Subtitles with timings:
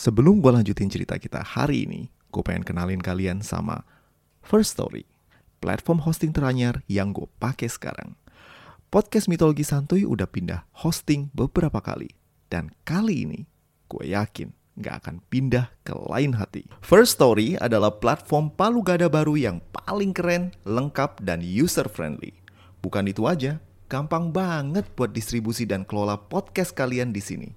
[0.00, 3.84] Sebelum gue lanjutin cerita kita hari ini, gue pengen kenalin kalian sama
[4.40, 5.04] First Story,
[5.60, 8.16] platform hosting teranyar yang gue pakai sekarang.
[8.88, 12.08] Podcast Mitologi Santuy udah pindah hosting beberapa kali.
[12.48, 13.40] Dan kali ini,
[13.92, 16.64] gue yakin gak akan pindah ke lain hati.
[16.80, 22.40] First Story adalah platform palu gada baru yang paling keren, lengkap, dan user-friendly.
[22.80, 23.60] Bukan itu aja,
[23.92, 27.52] gampang banget buat distribusi dan kelola podcast kalian di sini.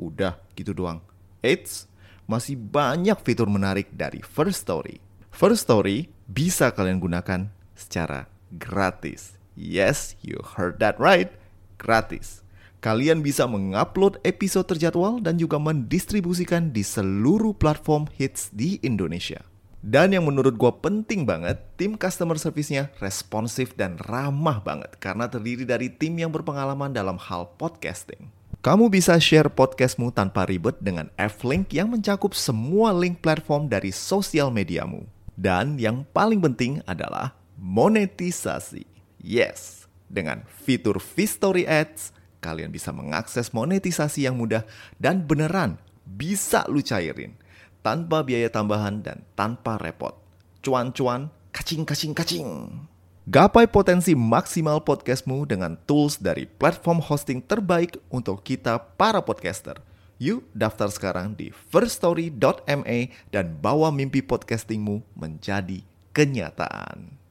[0.00, 1.11] Udah gitu doang.
[1.42, 1.90] Eits,
[2.30, 5.02] masih banyak fitur menarik dari First Story.
[5.34, 9.34] First Story bisa kalian gunakan secara gratis.
[9.58, 11.34] Yes, you heard that right.
[11.82, 12.46] Gratis.
[12.78, 19.42] Kalian bisa mengupload episode terjadwal dan juga mendistribusikan di seluruh platform hits di Indonesia.
[19.82, 25.66] Dan yang menurut gue penting banget, tim customer service-nya responsif dan ramah banget karena terdiri
[25.66, 28.30] dari tim yang berpengalaman dalam hal podcasting.
[28.62, 34.54] Kamu bisa share podcastmu tanpa ribet dengan F-Link yang mencakup semua link platform dari sosial
[34.54, 35.02] mediamu.
[35.34, 38.86] Dan yang paling penting adalah monetisasi.
[39.18, 44.62] Yes, dengan fitur V-Story Ads, kalian bisa mengakses monetisasi yang mudah
[44.94, 47.34] dan beneran bisa lu cairin
[47.82, 50.14] tanpa biaya tambahan dan tanpa repot.
[50.62, 52.78] Cuan-cuan, kacing-kacing-kacing.
[53.22, 59.78] Gapai potensi maksimal podcastmu dengan tools dari platform hosting terbaik untuk kita para podcaster.
[60.18, 67.21] Yuk daftar sekarang di firststory.me dan bawa mimpi podcastingmu menjadi kenyataan.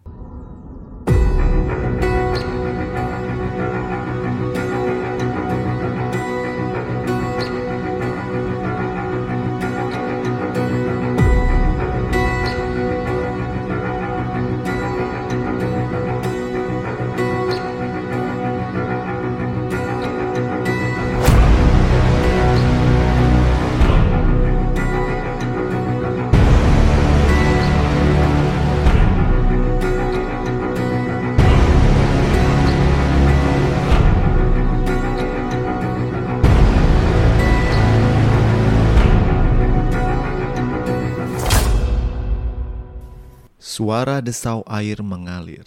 [43.81, 45.65] Suara desau air mengalir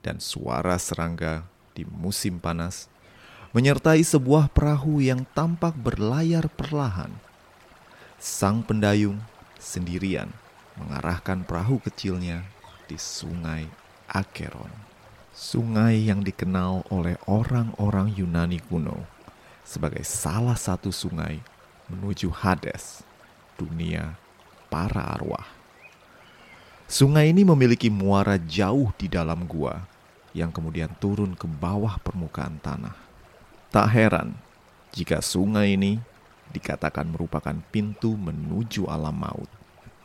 [0.00, 1.44] dan suara serangga
[1.76, 2.88] di musim panas
[3.52, 7.12] menyertai sebuah perahu yang tampak berlayar perlahan.
[8.16, 9.20] Sang pendayung
[9.60, 10.32] sendirian
[10.80, 12.48] mengarahkan perahu kecilnya
[12.88, 13.68] di sungai
[14.08, 14.72] Acheron.
[15.36, 19.04] Sungai yang dikenal oleh orang-orang Yunani kuno
[19.68, 21.44] sebagai salah satu sungai
[21.92, 23.04] menuju Hades,
[23.60, 24.16] dunia
[24.72, 25.63] para arwah.
[26.84, 29.88] Sungai ini memiliki muara jauh di dalam gua
[30.36, 32.92] yang kemudian turun ke bawah permukaan tanah.
[33.72, 34.36] Tak heran
[34.92, 35.96] jika sungai ini
[36.52, 39.48] dikatakan merupakan pintu menuju alam maut.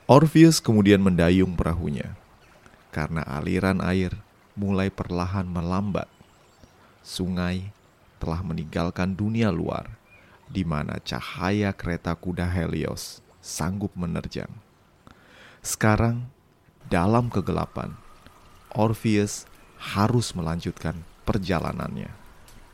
[0.09, 2.17] Orpheus kemudian mendayung perahunya
[2.89, 4.15] karena aliran air
[4.55, 6.07] mulai perlahan melambat.
[7.03, 7.69] Sungai
[8.23, 9.99] telah meninggalkan dunia luar
[10.49, 14.49] di mana cahaya kereta kuda Helios sanggup menerjang.
[15.61, 16.25] Sekarang
[16.89, 17.93] dalam kegelapan,
[18.73, 19.45] Orpheus
[19.77, 22.09] harus melanjutkan perjalanannya.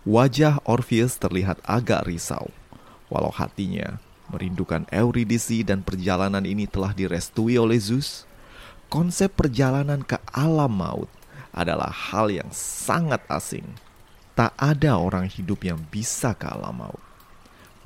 [0.08, 2.50] Wajah Orpheus terlihat agak risau,
[3.12, 4.00] walau hatinya
[4.32, 8.26] merindukan Eurydice dan perjalanan ini telah direstui oleh Zeus.
[8.88, 11.10] Konsep perjalanan ke alam maut
[11.52, 13.66] adalah hal yang sangat asing.
[14.38, 17.04] Tak ada orang hidup yang bisa ke alam maut.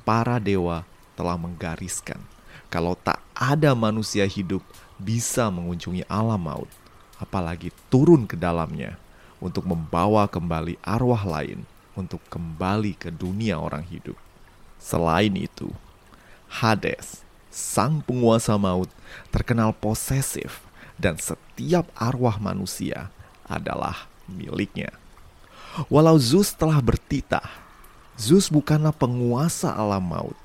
[0.04, 0.84] Para dewa
[1.16, 2.20] telah menggariskan
[2.68, 4.62] kalau tak ada manusia hidup
[5.00, 6.70] bisa mengunjungi alam maut,
[7.18, 9.00] apalagi turun ke dalamnya
[9.40, 11.64] untuk membawa kembali arwah lain
[11.96, 14.16] untuk kembali ke dunia orang hidup.
[14.80, 15.72] Selain itu,
[16.48, 18.88] Hades, sang penguasa maut,
[19.32, 20.64] terkenal posesif
[20.96, 23.12] dan setiap arwah manusia
[23.48, 24.96] adalah miliknya.
[25.88, 27.46] Walau Zeus telah bertitah,
[28.20, 30.36] Zeus bukanlah penguasa alam maut.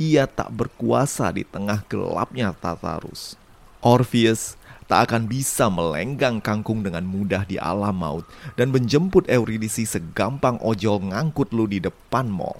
[0.00, 3.36] Ia tak berkuasa di tengah gelapnya Tartarus.
[3.80, 4.60] Orpheus
[4.90, 8.26] tak akan bisa melenggang kangkung dengan mudah di alam maut
[8.58, 12.58] dan menjemput Eurydice segampang ojol ngangkut lu di depan mall.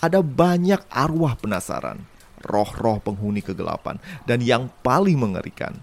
[0.00, 2.06] Ada banyak arwah penasaran,
[2.46, 5.82] roh-roh penghuni kegelapan, dan yang paling mengerikan,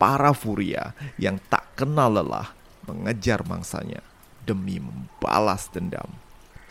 [0.00, 2.56] para furia yang tak kenal lelah
[2.88, 4.00] mengejar mangsanya
[4.48, 6.08] demi membalas dendam.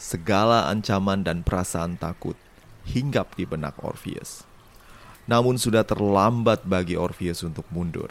[0.01, 2.35] Segala ancaman dan perasaan takut
[2.89, 4.48] hinggap di benak Orpheus.
[5.29, 8.09] Namun sudah terlambat bagi Orpheus untuk mundur.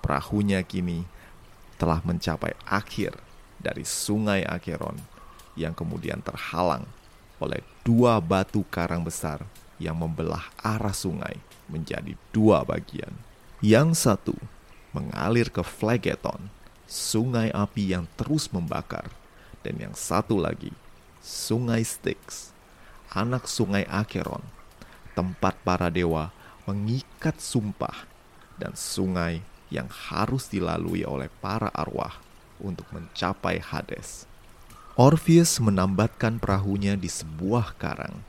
[0.00, 1.04] Perahunya kini
[1.76, 3.20] telah mencapai akhir
[3.60, 4.96] dari sungai Acheron
[5.52, 6.88] yang kemudian terhalang
[7.36, 9.44] oleh dua batu karang besar
[9.76, 11.36] yang membelah arah sungai
[11.68, 13.12] menjadi dua bagian.
[13.60, 14.34] Yang satu
[14.96, 16.48] mengalir ke Phlegeton,
[16.88, 19.12] sungai api yang terus membakar,
[19.60, 20.72] dan yang satu lagi,
[21.20, 22.56] sungai Styx,
[23.12, 24.42] anak sungai Acheron,
[25.12, 26.32] tempat para dewa
[26.64, 28.06] mengikat sumpah,
[28.56, 29.42] dan sungai
[29.72, 32.20] yang harus dilalui oleh para arwah
[32.62, 34.28] untuk mencapai Hades.
[34.94, 38.20] Orpheus menambatkan perahunya di sebuah karang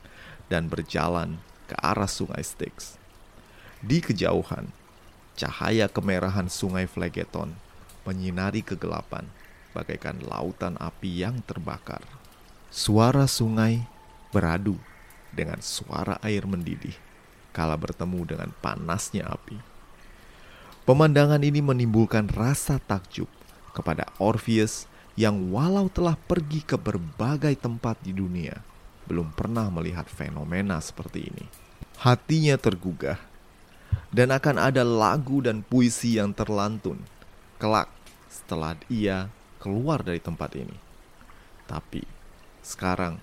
[0.48, 1.36] dan berjalan
[1.68, 2.96] ke arah sungai Styx.
[3.84, 4.72] Di kejauhan,
[5.36, 7.52] cahaya kemerahan sungai Phlegeton
[8.08, 9.28] menyinari kegelapan
[9.76, 12.00] bagaikan lautan api yang terbakar.
[12.72, 13.84] Suara sungai
[14.32, 14.80] beradu
[15.34, 16.94] dengan suara air mendidih
[17.54, 19.56] kala bertemu dengan panasnya api.
[20.84, 23.30] Pemandangan ini menimbulkan rasa takjub
[23.72, 28.58] kepada Orpheus yang walau telah pergi ke berbagai tempat di dunia,
[29.06, 31.46] belum pernah melihat fenomena seperti ini.
[32.02, 33.16] Hatinya tergugah
[34.10, 36.98] dan akan ada lagu dan puisi yang terlantun
[37.62, 37.88] kelak
[38.26, 39.30] setelah ia
[39.62, 40.76] keluar dari tempat ini.
[41.64, 42.02] Tapi
[42.60, 43.16] sekarang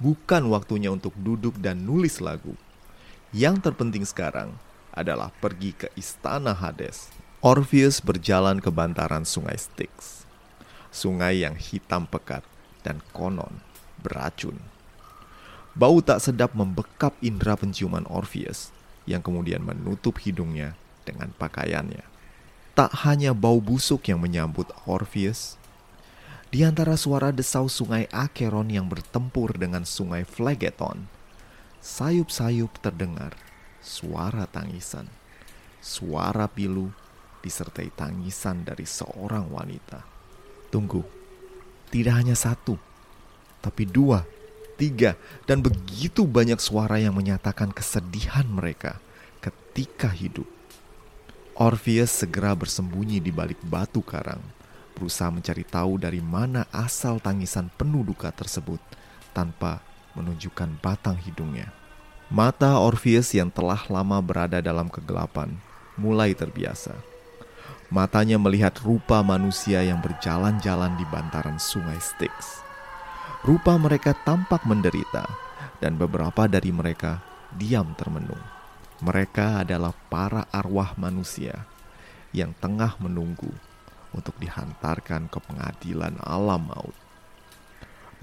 [0.00, 2.56] bukan waktunya untuk duduk dan nulis lagu.
[3.32, 4.56] Yang terpenting sekarang
[4.96, 7.12] adalah pergi ke istana Hades.
[7.44, 10.24] Orpheus berjalan ke bantaran sungai Styx.
[10.88, 12.40] Sungai yang hitam pekat
[12.80, 13.60] dan konon
[14.00, 14.56] beracun.
[15.76, 18.72] Bau tak sedap membekap indera penciuman Orpheus
[19.04, 20.72] yang kemudian menutup hidungnya
[21.04, 22.00] dengan pakaiannya.
[22.72, 25.60] Tak hanya bau busuk yang menyambut Orpheus,
[26.50, 31.06] di antara suara desau sungai Acheron yang bertempur dengan sungai Phlegeton,
[31.82, 33.34] sayup-sayup terdengar
[33.82, 35.06] suara tangisan,
[35.78, 36.90] suara pilu
[37.42, 40.02] disertai tangisan dari seorang wanita.
[40.70, 41.02] Tunggu,
[41.90, 42.74] tidak hanya satu,
[43.62, 44.26] tapi dua
[44.76, 45.16] tiga,
[45.48, 49.00] dan begitu banyak suara yang menyatakan kesedihan mereka
[49.40, 50.46] ketika hidup.
[51.56, 54.44] Orpheus segera bersembunyi di balik batu karang,
[54.96, 58.80] berusaha mencari tahu dari mana asal tangisan penuh duka tersebut
[59.36, 59.84] tanpa
[60.16, 61.68] menunjukkan batang hidungnya.
[62.32, 65.52] Mata Orpheus yang telah lama berada dalam kegelapan
[66.00, 66.96] mulai terbiasa.
[67.92, 72.66] Matanya melihat rupa manusia yang berjalan-jalan di bantaran sungai Styx
[73.46, 75.22] Rupa mereka tampak menderita,
[75.78, 77.22] dan beberapa dari mereka
[77.54, 78.42] diam termenung.
[78.98, 81.62] Mereka adalah para arwah manusia
[82.34, 83.54] yang tengah menunggu
[84.16, 86.96] untuk dihantarkan ke pengadilan alam maut.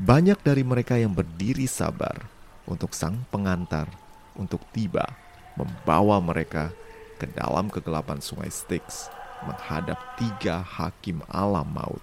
[0.01, 2.25] Banyak dari mereka yang berdiri sabar
[2.65, 3.85] untuk sang pengantar
[4.33, 5.05] untuk tiba
[5.53, 6.73] membawa mereka
[7.21, 9.13] ke dalam kegelapan sungai Styx
[9.45, 12.01] menghadap tiga hakim alam maut.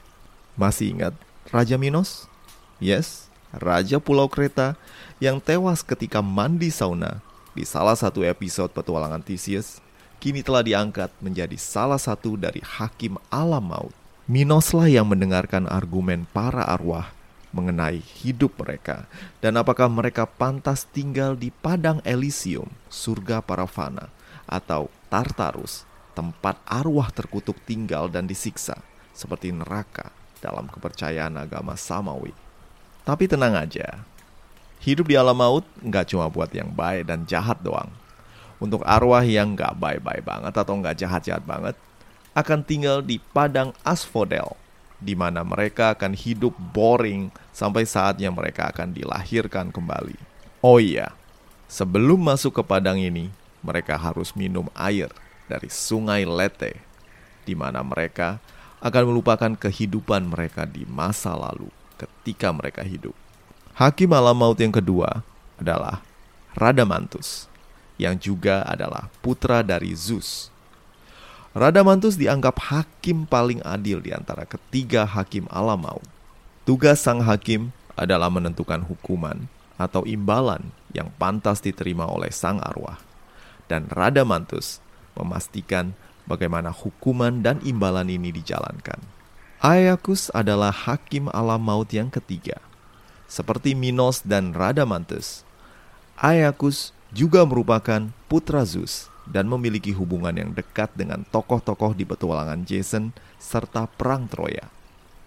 [0.54, 1.14] Masih ingat
[1.50, 2.30] Raja Minos?
[2.78, 4.78] Yes, Raja Pulau Kreta
[5.18, 7.18] yang tewas ketika mandi sauna
[7.50, 9.82] di salah satu episode petualangan Theseus,
[10.20, 13.96] kini telah diangkat menjadi salah satu dari hakim alam maut.
[14.30, 17.10] Minoslah yang mendengarkan argumen para arwah
[17.50, 19.10] mengenai hidup mereka
[19.42, 24.06] dan apakah mereka pantas tinggal di padang Elysium, surga para fana,
[24.46, 25.82] atau Tartarus,
[26.14, 28.78] tempat arwah terkutuk tinggal dan disiksa,
[29.10, 32.30] seperti neraka dalam kepercayaan agama Samawi.
[33.02, 34.06] Tapi tenang aja,
[34.78, 37.90] hidup di alam maut nggak cuma buat yang baik dan jahat doang.
[38.60, 41.74] Untuk arwah yang nggak baik-baik banget atau nggak jahat-jahat banget,
[42.36, 44.54] akan tinggal di padang asphodel,
[45.00, 50.14] di mana mereka akan hidup boring sampai saatnya mereka akan dilahirkan kembali.
[50.60, 51.16] Oh iya,
[51.66, 53.32] sebelum masuk ke padang ini,
[53.64, 55.08] mereka harus minum air
[55.50, 56.78] dari sungai Lete,
[57.42, 58.38] di mana mereka
[58.78, 63.12] akan melupakan kehidupan mereka di masa lalu ketika mereka hidup.
[63.74, 65.24] Hakim alam maut yang kedua
[65.58, 66.04] adalah
[66.54, 67.49] Radamantus,
[68.00, 70.48] yang juga adalah putra dari Zeus.
[71.52, 76.08] Radamantus dianggap hakim paling adil di antara ketiga hakim alam maut.
[76.64, 79.44] Tugas sang hakim adalah menentukan hukuman
[79.76, 82.96] atau imbalan yang pantas diterima oleh sang arwah.
[83.68, 84.80] Dan Radamantus
[85.18, 85.92] memastikan
[86.24, 89.02] bagaimana hukuman dan imbalan ini dijalankan.
[89.60, 92.62] Ayakus adalah hakim alam maut yang ketiga.
[93.28, 95.44] Seperti Minos dan Radamantes,
[96.20, 103.14] Ayakus juga merupakan putra Zeus dan memiliki hubungan yang dekat dengan tokoh-tokoh di petualangan Jason
[103.38, 104.66] serta Perang Troya.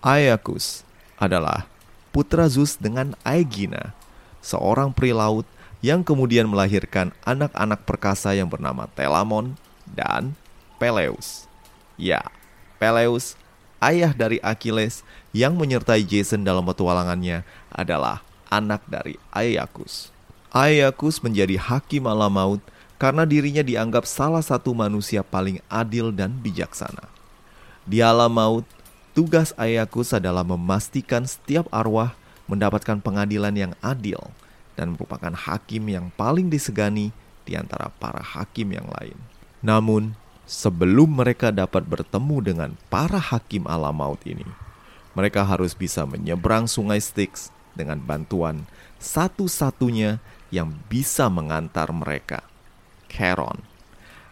[0.03, 0.83] Ayakus
[1.15, 1.67] adalah
[2.11, 3.95] putra Zeus dengan Aegina,
[4.43, 5.47] seorang peri laut
[5.83, 10.35] yang kemudian melahirkan anak-anak perkasa yang bernama Telamon dan
[10.79, 11.47] Peleus.
[11.99, 12.23] Ya,
[12.79, 13.35] Peleus
[13.83, 15.03] ayah dari Achilles
[15.35, 20.12] yang menyertai Jason dalam petualangannya adalah anak dari Aeacus.
[20.53, 22.62] Aeacus menjadi hakim alam maut
[23.01, 27.10] karena dirinya dianggap salah satu manusia paling adil dan bijaksana.
[27.89, 28.62] Di alam maut,
[29.17, 32.13] tugas Aeacus adalah memastikan setiap arwah
[32.45, 34.22] mendapatkan pengadilan yang adil
[34.77, 37.10] dan merupakan hakim yang paling disegani
[37.50, 39.17] di antara para hakim yang lain.
[39.65, 40.13] Namun,
[40.45, 44.45] sebelum mereka dapat bertemu dengan para hakim alam maut ini,
[45.17, 48.69] mereka harus bisa menyeberang sungai Styx dengan bantuan
[49.03, 52.45] satu-satunya yang bisa mengantar mereka,
[53.10, 53.57] Charon.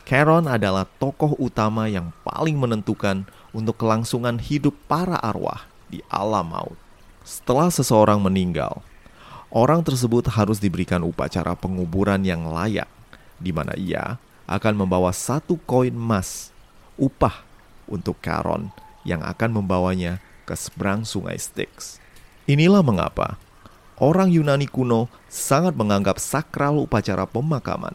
[0.05, 6.77] Charon adalah tokoh utama yang paling menentukan untuk kelangsungan hidup para arwah di alam maut.
[7.25, 8.85] Setelah seseorang meninggal,
[9.49, 12.89] orang tersebut harus diberikan upacara penguburan yang layak,
[13.41, 16.53] di mana ia akan membawa satu koin emas
[17.01, 17.41] upah
[17.89, 18.69] untuk Charon
[19.01, 21.97] yang akan membawanya ke seberang sungai Styx.
[22.45, 23.37] Inilah mengapa
[24.01, 27.93] orang Yunani kuno sangat menganggap sakral upacara pemakaman,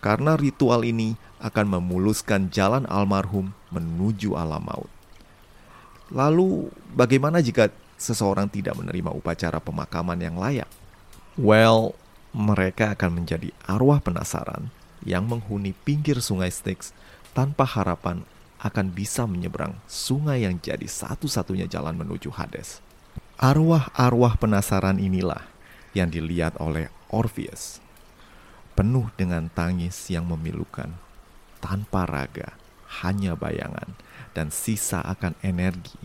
[0.00, 4.88] karena ritual ini akan memuluskan jalan almarhum menuju alam maut.
[6.08, 7.68] Lalu, bagaimana jika
[8.00, 10.70] seseorang tidak menerima upacara pemakaman yang layak?
[11.36, 11.92] Well,
[12.32, 14.72] mereka akan menjadi arwah penasaran
[15.04, 16.96] yang menghuni pinggir sungai Styx
[17.36, 18.24] tanpa harapan
[18.64, 22.85] akan bisa menyeberang sungai yang jadi satu-satunya jalan menuju Hades.
[23.36, 25.44] Arwah-arwah penasaran inilah
[25.92, 27.84] yang dilihat oleh Orpheus,
[28.72, 30.96] penuh dengan tangis yang memilukan,
[31.60, 32.56] tanpa raga,
[33.04, 33.92] hanya bayangan,
[34.32, 36.00] dan sisa akan energi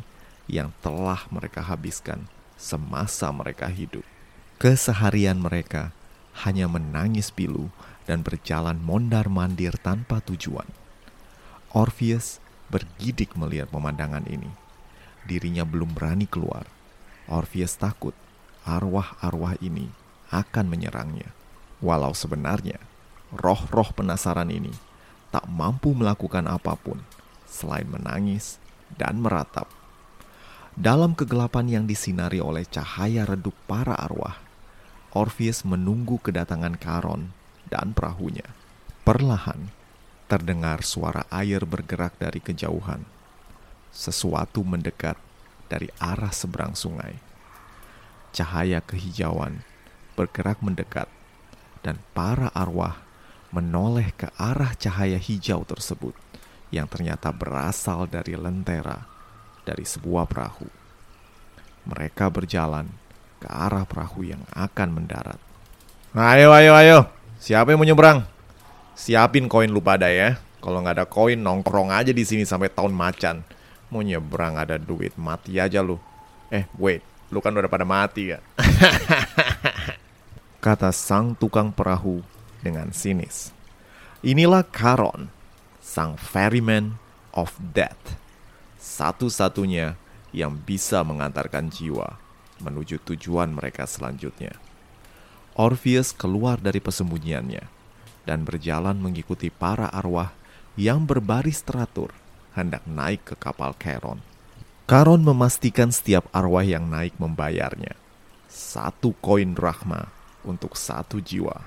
[0.52, 2.28] yang telah mereka habiskan
[2.60, 4.04] semasa mereka hidup.
[4.60, 5.96] Keseharian mereka
[6.44, 7.72] hanya menangis pilu
[8.12, 10.68] dan berjalan mondar-mandir tanpa tujuan.
[11.72, 14.52] Orpheus bergidik melihat pemandangan ini.
[15.24, 16.81] Dirinya belum berani keluar
[17.32, 18.12] Orpheus takut
[18.68, 19.88] arwah-arwah ini
[20.36, 21.32] akan menyerangnya.
[21.80, 22.78] Walau sebenarnya
[23.32, 24.76] roh-roh penasaran ini
[25.32, 27.00] tak mampu melakukan apa pun
[27.48, 28.60] selain menangis
[29.00, 29.72] dan meratap.
[30.76, 34.40] Dalam kegelapan yang disinari oleh cahaya redup para arwah,
[35.16, 37.32] Orpheus menunggu kedatangan Karon
[37.68, 38.48] dan perahunya.
[39.08, 39.72] Perlahan,
[40.32, 43.04] terdengar suara air bergerak dari kejauhan.
[43.92, 45.20] Sesuatu mendekat
[45.72, 47.16] dari arah seberang sungai.
[48.36, 49.64] Cahaya kehijauan
[50.20, 51.08] bergerak mendekat,
[51.80, 53.00] dan para arwah
[53.56, 56.14] menoleh ke arah cahaya hijau tersebut
[56.72, 59.08] yang ternyata berasal dari lentera
[59.64, 60.68] dari sebuah perahu.
[61.88, 62.88] Mereka berjalan
[63.42, 65.40] ke arah perahu yang akan mendarat.
[66.14, 67.00] Nah, ayo, ayo, ayo.
[67.42, 68.20] Siapa yang mau nyebrang?
[68.94, 70.38] Siapin koin lu pada ya.
[70.62, 73.42] Kalau nggak ada koin, nongkrong aja di sini sampai tahun macan.
[73.92, 76.00] Mau nyebrang ada duit, mati aja lu.
[76.48, 78.40] Eh, wait, lu kan udah pada mati ya.
[80.66, 82.24] Kata sang tukang perahu
[82.64, 83.52] dengan sinis.
[84.24, 85.28] Inilah Karon,
[85.84, 86.96] sang ferryman
[87.36, 88.16] of death.
[88.80, 90.00] Satu-satunya
[90.32, 92.16] yang bisa mengantarkan jiwa
[92.62, 94.56] menuju tujuan mereka selanjutnya.
[95.58, 97.66] Orpheus keluar dari persembunyiannya
[98.24, 100.32] dan berjalan mengikuti para arwah
[100.80, 102.16] yang berbaris teratur
[102.56, 104.20] hendak naik ke kapal Charon.
[104.90, 107.96] Charon memastikan setiap arwah yang naik membayarnya.
[108.52, 110.12] Satu koin drachma
[110.44, 111.64] untuk satu jiwa.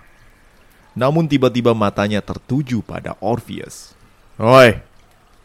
[0.94, 3.96] Namun tiba-tiba matanya tertuju pada Orpheus.
[4.36, 4.78] Oi,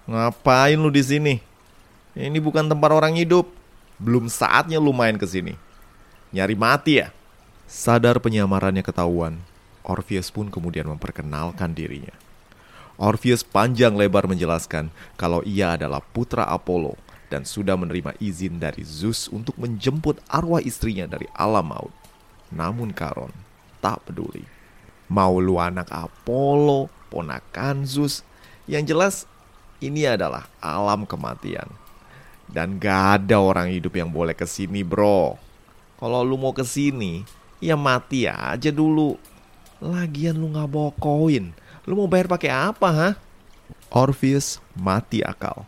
[0.05, 1.35] ngapain lu di sini?
[2.13, 3.47] Ini bukan tempat orang hidup.
[3.95, 5.55] Belum saatnya lu main ke sini.
[6.35, 7.09] Nyari mati ya?
[7.69, 9.41] Sadar penyamarannya ketahuan,
[9.85, 12.13] Orpheus pun kemudian memperkenalkan dirinya.
[12.99, 16.99] Orpheus panjang lebar menjelaskan kalau ia adalah putra Apollo
[17.31, 21.95] dan sudah menerima izin dari Zeus untuk menjemput arwah istrinya dari alam maut.
[22.51, 23.31] Namun Karon
[23.79, 24.43] tak peduli.
[25.07, 28.21] Mau lu anak Apollo, ponakan Zeus,
[28.67, 29.23] yang jelas
[29.79, 31.71] ini adalah alam kematian.
[32.51, 35.39] Dan gak ada orang hidup yang boleh ke sini bro.
[35.95, 37.23] Kalau lu mau ke sini,
[37.63, 39.15] ya mati aja dulu.
[39.79, 41.55] Lagian lu gak bawa koin
[41.89, 43.09] Lu mau bayar pakai apa, ha?
[43.89, 45.65] Orpheus mati akal.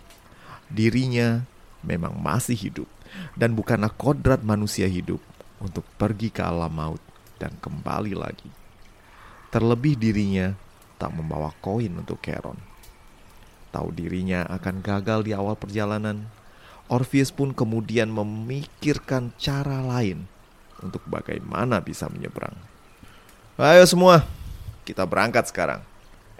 [0.70, 1.42] Dirinya
[1.82, 2.86] memang masih hidup
[3.34, 5.18] dan bukanlah kodrat manusia hidup
[5.58, 7.02] untuk pergi ke alam maut
[7.42, 8.54] dan kembali lagi.
[9.50, 10.54] Terlebih dirinya
[11.02, 12.62] tak membawa koin untuk Charon.
[13.74, 16.30] Tahu dirinya akan gagal di awal perjalanan,
[16.86, 20.30] Orpheus pun kemudian memikirkan cara lain
[20.86, 22.54] untuk bagaimana bisa menyeberang.
[23.58, 24.22] Ayo semua,
[24.86, 25.82] kita berangkat sekarang.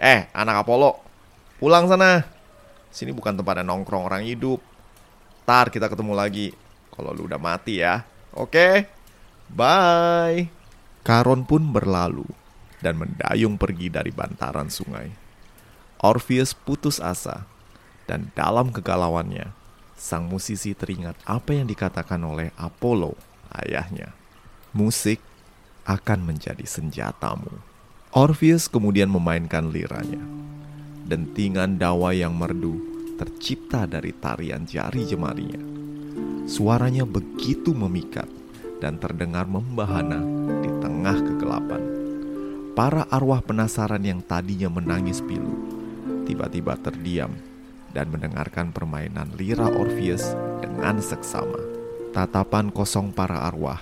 [0.02, 0.98] Eh, anak Apollo,
[1.62, 2.26] pulang sana.
[2.90, 4.58] Sini bukan tempat nongkrong orang hidup.
[5.46, 6.50] Ntar kita ketemu lagi
[6.90, 8.02] kalau lu udah mati ya.
[8.34, 8.90] Oke?
[9.46, 10.50] Bye.
[11.06, 12.26] Karon pun berlalu
[12.82, 15.06] dan mendayung pergi dari bantaran sungai.
[16.02, 17.46] Orpheus putus asa,
[18.10, 19.54] dan dalam kegalauannya,
[19.94, 23.14] sang musisi teringat apa yang dikatakan oleh Apollo,
[23.54, 24.10] ayahnya.
[24.74, 25.22] Musik
[25.86, 27.71] akan menjadi senjatamu.
[28.12, 30.20] Orpheus kemudian memainkan liranya.
[31.08, 32.76] Dentingan dawa yang merdu
[33.16, 35.56] tercipta dari tarian jari jemarinya.
[36.44, 38.28] Suaranya begitu memikat
[38.84, 40.20] dan terdengar membahana
[40.60, 41.80] di tengah kegelapan.
[42.76, 45.56] Para arwah penasaran yang tadinya menangis pilu,
[46.28, 47.32] tiba-tiba terdiam
[47.96, 51.64] dan mendengarkan permainan lira Orpheus dengan seksama.
[52.12, 53.80] Tatapan kosong para arwah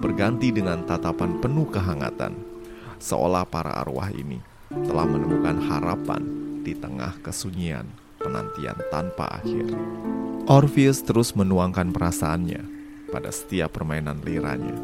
[0.00, 2.55] berganti dengan tatapan penuh kehangatan,
[2.98, 6.22] seolah para arwah ini telah menemukan harapan
[6.66, 7.86] di tengah kesunyian
[8.18, 9.70] penantian tanpa akhir.
[10.46, 12.62] Orpheus terus menuangkan perasaannya
[13.10, 14.74] pada setiap permainan liranya.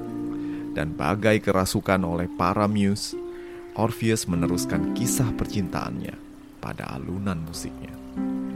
[0.73, 3.13] Dan bagai kerasukan oleh para muse,
[3.77, 6.17] Orpheus meneruskan kisah percintaannya
[6.65, 7.93] pada alunan musiknya.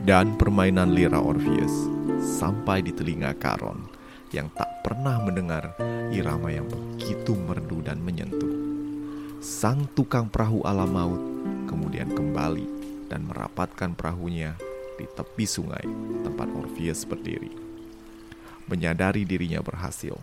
[0.07, 1.91] Dan permainan lira Orpheus
[2.23, 3.91] sampai di telinga Karon
[4.31, 5.75] yang tak pernah mendengar
[6.15, 8.56] irama yang begitu merdu dan menyentuh.
[9.37, 11.23] Sang tukang perahu alam maut
[11.69, 12.64] kemudian kembali
[13.12, 14.57] dan merapatkan perahunya
[14.97, 15.85] di tepi sungai
[16.25, 17.52] tempat Orpheus berdiri.
[18.66, 20.16] Menyadari dirinya berhasil,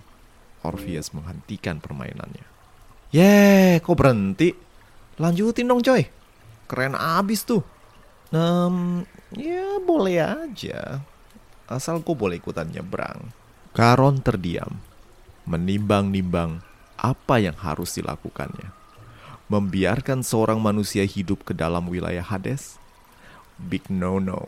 [0.65, 2.43] Orpheus menghentikan permainannya.
[3.13, 4.51] Yeay, kok berhenti?
[5.21, 6.09] Lanjutin dong coy.
[6.65, 7.61] Keren abis tuh.
[8.33, 9.05] Um,
[9.37, 11.05] ya boleh aja.
[11.69, 13.29] Asal kok boleh ikutan nyebrang.
[13.77, 14.81] Karon terdiam,
[15.45, 16.65] menimbang-nimbang
[16.97, 18.82] apa yang harus dilakukannya.
[19.51, 22.79] Membiarkan seorang manusia hidup ke dalam wilayah Hades?
[23.59, 24.47] Big no-no.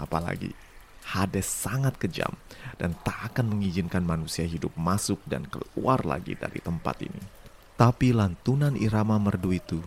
[0.00, 0.56] Apalagi
[1.04, 2.32] Hades sangat kejam
[2.80, 7.22] dan tak akan mengizinkan manusia hidup masuk dan keluar lagi dari tempat ini.
[7.76, 9.80] Tapi lantunan irama merdu itu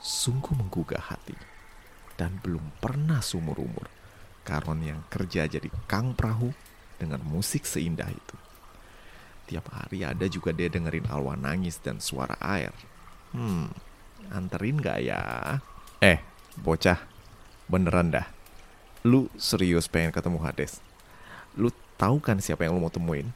[0.00, 1.36] sungguh menggugah hati.
[2.16, 4.00] Dan belum pernah sumur-umur
[4.40, 6.50] Karon yang kerja jadi kang perahu
[6.96, 8.36] dengan musik seindah itu.
[9.52, 12.72] Tiap hari ada juga dia dengerin Alwa nangis dan suara air.
[13.30, 13.68] Hmm,
[14.28, 15.20] anterin gak ya?
[16.04, 16.20] Eh,
[16.60, 17.00] bocah,
[17.72, 18.40] beneran dah
[19.00, 20.84] lu serius pengen ketemu Hades?
[21.56, 23.32] Lu tahu kan siapa yang lu mau temuin?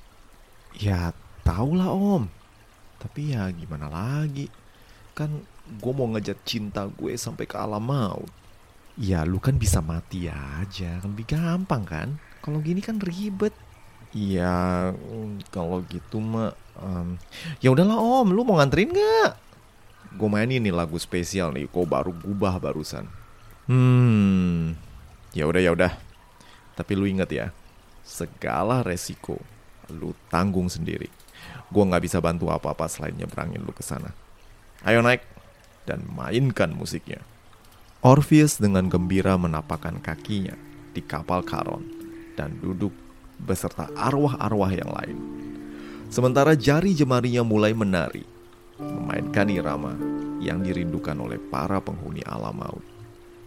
[0.76, 2.28] Ya, tau lah om.
[3.00, 4.52] Tapi ya gimana lagi?
[5.16, 5.44] Kan
[5.80, 8.28] gue mau ngejat cinta gue sampai ke alam maut.
[8.94, 12.08] Ya lu kan bisa mati aja, kan lebih gampang kan?
[12.44, 13.56] Kalau gini kan ribet.
[14.14, 14.94] Ya
[15.50, 17.18] kalau gitu mah, um,
[17.58, 19.30] ya udahlah om, lu mau nganterin nggak?
[20.14, 23.06] Gue mainin nih lagu spesial nih, kok baru gubah barusan.
[23.66, 24.76] Hmm,
[25.34, 25.92] Ya udah ya udah.
[26.78, 27.46] Tapi lu inget ya,
[28.06, 29.42] segala resiko
[29.90, 31.10] lu tanggung sendiri.
[31.68, 34.14] Gua nggak bisa bantu apa-apa selain nyebrangin lu ke sana.
[34.86, 35.26] Ayo naik
[35.84, 37.20] dan mainkan musiknya.
[38.04, 40.54] Orpheus dengan gembira menapakkan kakinya
[40.94, 41.82] di kapal Karon
[42.38, 42.92] dan duduk
[43.42, 45.16] beserta arwah-arwah yang lain.
[46.12, 48.22] Sementara jari jemarinya mulai menari,
[48.78, 49.94] memainkan irama
[50.42, 52.84] yang dirindukan oleh para penghuni alam maut.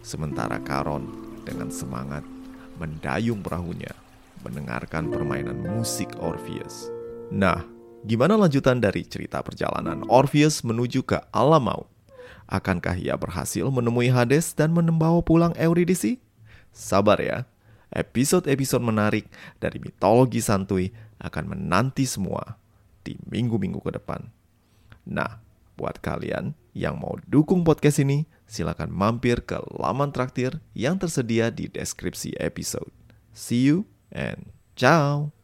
[0.00, 1.04] Sementara Karon
[1.44, 2.24] dengan semangat
[2.80, 3.92] mendayung perahunya
[4.40, 6.88] mendengarkan permainan musik Orpheus.
[7.28, 7.66] Nah,
[8.06, 11.88] gimana lanjutan dari cerita perjalanan Orpheus menuju ke alam maut?
[12.48, 16.16] Akankah ia berhasil menemui Hades dan membawa pulang Eurydice?
[16.72, 17.44] Sabar ya,
[17.92, 19.28] episode-episode menarik
[19.60, 20.88] dari mitologi santuy
[21.20, 22.56] akan menanti semua
[23.04, 24.37] di minggu-minggu ke depan.
[25.08, 25.40] Nah,
[25.80, 31.66] buat kalian yang mau dukung podcast ini, silakan mampir ke laman traktir yang tersedia di
[31.72, 32.92] deskripsi episode.
[33.32, 35.37] See you and ciao!